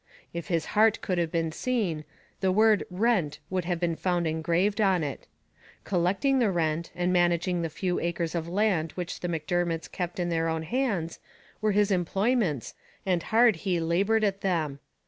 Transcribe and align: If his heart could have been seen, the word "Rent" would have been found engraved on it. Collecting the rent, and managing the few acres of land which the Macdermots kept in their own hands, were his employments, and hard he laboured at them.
If 0.33 0.47
his 0.47 0.65
heart 0.73 0.99
could 1.03 1.19
have 1.19 1.31
been 1.31 1.51
seen, 1.51 2.05
the 2.39 2.51
word 2.51 2.83
"Rent" 2.89 3.37
would 3.51 3.65
have 3.65 3.79
been 3.79 3.95
found 3.95 4.25
engraved 4.25 4.81
on 4.81 5.03
it. 5.03 5.27
Collecting 5.83 6.39
the 6.39 6.49
rent, 6.49 6.91
and 6.95 7.13
managing 7.13 7.61
the 7.61 7.69
few 7.69 7.99
acres 7.99 8.33
of 8.33 8.49
land 8.49 8.93
which 8.93 9.19
the 9.19 9.27
Macdermots 9.27 9.87
kept 9.87 10.19
in 10.19 10.29
their 10.29 10.47
own 10.49 10.63
hands, 10.63 11.19
were 11.61 11.73
his 11.73 11.91
employments, 11.91 12.73
and 13.05 13.21
hard 13.21 13.57
he 13.57 13.79
laboured 13.79 14.23
at 14.23 14.41
them. 14.41 14.79